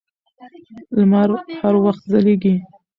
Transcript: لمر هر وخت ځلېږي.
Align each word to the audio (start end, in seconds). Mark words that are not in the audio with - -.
لمر 0.97 1.29
هر 1.61 1.75
وخت 1.85 2.03
ځلېږي. 2.11 2.55